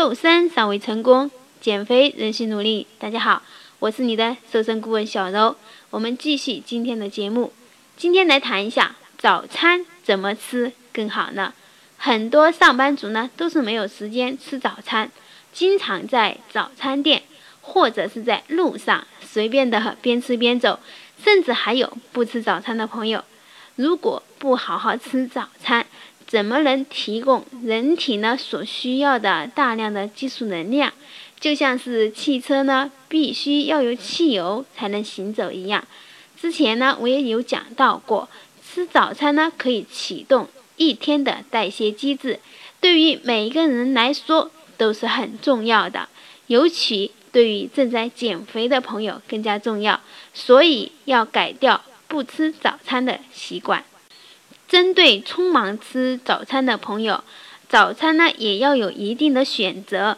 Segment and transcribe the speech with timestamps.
[0.00, 1.30] 瘦身尚未成功，
[1.60, 2.86] 减肥仍需努力。
[2.98, 3.42] 大家好，
[3.80, 5.54] 我是你的瘦身顾问小柔。
[5.90, 7.52] 我们继续今天的节目，
[7.98, 11.52] 今天来谈一下早餐怎么吃更好呢？
[11.98, 15.10] 很多上班族呢都是没有时间吃早餐，
[15.52, 17.24] 经常在早餐店
[17.60, 20.80] 或者是在路上随便的边吃边走，
[21.22, 23.22] 甚至还有不吃早餐的朋友。
[23.76, 25.86] 如果不好好吃早餐，
[26.30, 30.92] 怎么能提供人体呢所需要的大量的技术能量？
[31.40, 35.84] 就像是汽车呢必须要有汽油才能行走一样。
[36.40, 38.28] 之前呢我也有讲到过，
[38.64, 42.38] 吃早餐呢可以启动一天的代谢机制，
[42.80, 46.08] 对于每一个人来说都是很重要的，
[46.46, 50.00] 尤其对于正在减肥的朋友更加重要。
[50.32, 53.82] 所以要改掉不吃早餐的习惯。
[54.70, 57.24] 针对匆忙吃早餐的朋友，
[57.68, 60.16] 早餐呢也要有一定的选择。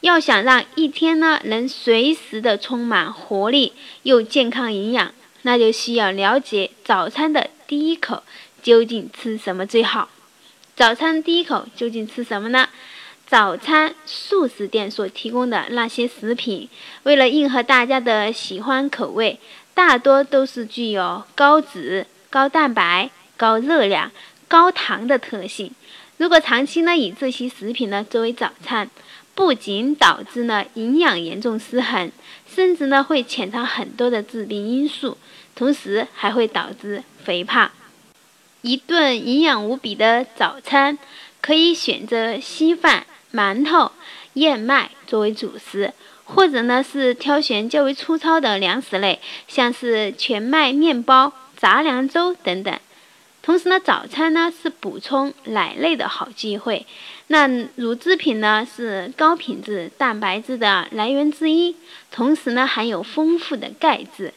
[0.00, 8.22] 要想让一天呢能随时的充满活力又健康营养，那就需要了解早餐的第一口
[8.62, 10.08] 究竟吃什么最好。
[10.74, 12.70] 早餐第一口究竟吃什么呢？
[13.26, 16.70] 早餐素食店所提供的那些食品，
[17.02, 19.38] 为了迎合大家的喜欢口味，
[19.74, 23.10] 大多都是具有高脂、高蛋白。
[23.40, 24.12] 高热量、
[24.48, 25.72] 高糖的特性，
[26.18, 28.90] 如果长期呢以这些食品呢作为早餐，
[29.34, 32.12] 不仅导致呢营养严重失衡，
[32.46, 35.16] 甚至呢会潜藏很多的致病因素，
[35.54, 37.70] 同时还会导致肥胖。
[38.60, 40.98] 一顿营养无比的早餐，
[41.40, 43.92] 可以选择稀饭、馒头、
[44.34, 49.18] 燕麦作为主食，或者呢是挑选较为粗糙的粮食类，
[49.48, 52.78] 像是全麦面包、杂粮粥等等。
[53.50, 56.86] 同时呢，早餐呢是补充奶类的好机会。
[57.26, 61.74] 那乳制品呢是高品质蛋白质的来源之一，
[62.12, 64.32] 同时呢含有丰富的钙质。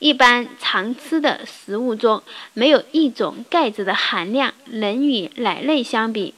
[0.00, 2.22] 一般常吃的食物中，
[2.52, 6.34] 没有一种钙质的含量能与奶类相比。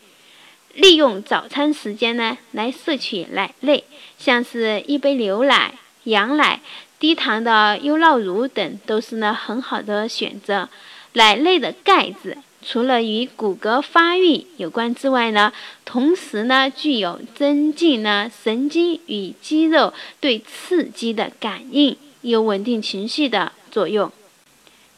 [0.75, 3.83] 利用早餐时间呢来摄取奶类，
[4.19, 6.61] 像是一杯牛奶、羊奶、
[7.01, 10.69] 低糖的优酪乳等，都是呢很好的选择。
[11.15, 15.53] 奶类的钙质除了与骨骼发育有关之外呢，
[15.85, 24.13] 同时呢具有增进呢神经与肌肉对刺激的感应，有稳定情绪的作用。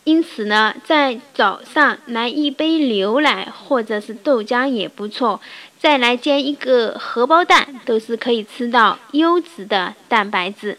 [0.04, 5.40] 因此呢，在早上来一杯牛奶或者是豆浆也不错，
[5.78, 10.76] 再来煎一个荷包蛋，都是可以吃到优质的蛋白质。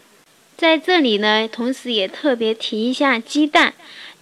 [0.58, 3.72] 在这里呢，同时也特别提一下鸡蛋。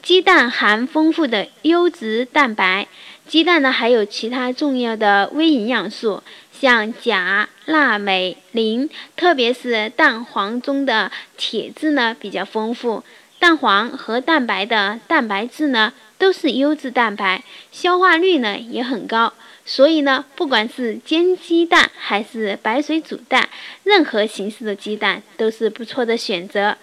[0.03, 2.89] 鸡蛋含丰富的优质蛋白，
[3.29, 13.05] 鸡蛋呢还有其他重要的微营养素，像钾、钠、镁、磷，特别是蛋黄中的铁质呢比较丰富。
[13.39, 19.33] 蛋黄和蛋白的蛋白质呢都是优质蛋白，消化率呢也很高，
[19.65, 23.49] 所以呢不管是煎鸡蛋还是白水煮蛋，
[23.85, 26.77] 任何形式的鸡蛋都是不错的选择。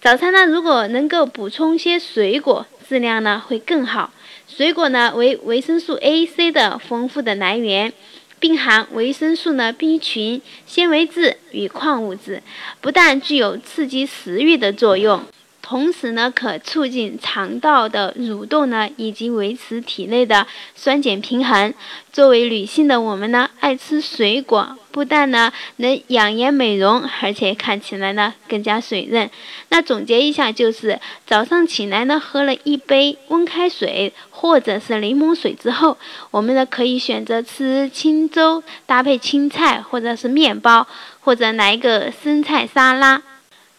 [0.00, 4.12] 早餐呢，如果能够补充些水果，质量呢会更好。
[4.46, 7.92] 水果呢为维生素 A、C 的丰富的来源，
[8.38, 12.40] 并含维生素呢 B 群、纤维质与矿物质，
[12.80, 15.20] 不但具有刺激食欲的作用。
[15.68, 21.74] 同时呢，可促进肠道的蠕动呢，以及维持体内的酸碱平衡。
[22.10, 29.28] 作为女性的我们呢，爱吃水果，不但呢能养颜美容，而且看起来呢更加水润。
[29.68, 35.98] 那总结一下，就是早上起来呢，喝了一杯温开水或者是柠檬水之后，
[36.30, 40.86] 我们呢可以选择吃清粥，搭配青菜或者是面包，
[41.20, 43.22] 或者来个生菜沙拉。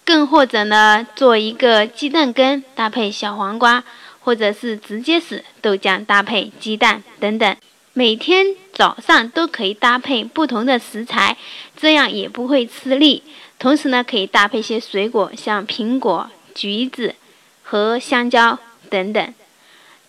[0.09, 3.83] 更或者呢，做一个鸡蛋羹搭配小黄瓜，
[4.21, 7.55] 或者是直接是豆浆搭配鸡蛋等等。
[7.93, 11.37] 每天早上都可以搭配不同的食材，
[11.77, 13.21] 这样也不会吃腻。
[13.59, 17.13] 同时呢，可以搭配些水果，像苹果、橘子
[17.61, 18.57] 和香蕉
[18.89, 19.33] 等等。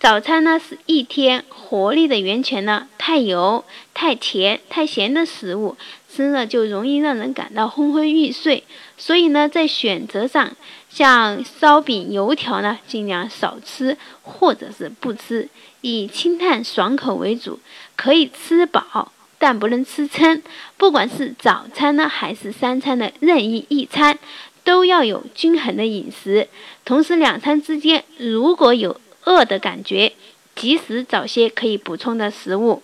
[0.01, 2.89] 早餐呢是一天活力的源泉呢。
[2.97, 5.77] 太油、太甜、太咸的食物
[6.09, 8.65] 吃了就容易让人感到昏昏欲睡。
[8.97, 10.57] 所以呢，在选择上，
[10.89, 15.51] 像烧饼、油条呢，尽量少吃或者是不吃，
[15.83, 17.61] 以清淡爽口为主。
[17.95, 20.43] 可以吃饱，但不能吃撑。
[20.79, 24.19] 不管是早餐呢，还是三餐的任意一餐，
[24.65, 26.49] 都要有均衡的饮食。
[26.87, 30.13] 同时，两餐之间如果有饿的感觉，
[30.55, 32.83] 及时找些可以补充的食物。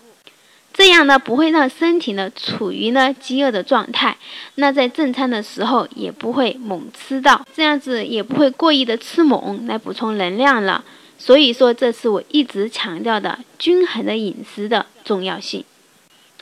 [0.73, 4.19] 这样呢不会让身体呢处于呢饥饿的状态，
[4.57, 10.85] 那在正餐的时候也不会猛吃到，这样子也不会过意的吃猛来补充能量了。
[11.19, 15.65] 所以说，这是我一直强调的均衡的饮食的重要性。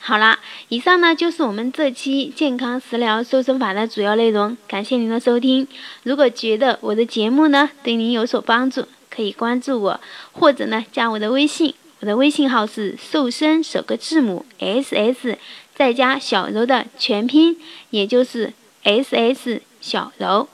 [0.01, 0.37] 好啦，
[0.67, 4.57] 以上呢就是我们这期健康食疗瘦身法的主要内容。
[4.67, 5.65] 感谢您的收听。
[6.03, 9.99] 如果觉得我的节目呢对您有所帮助，可以关注我，
[10.33, 11.73] 或者呢加我的微信。
[12.01, 15.37] 我的微信号是瘦身首个字母 S S
[15.73, 17.57] 再加小柔的全拼，
[17.89, 18.51] 也就是
[18.83, 20.49] S S 小柔。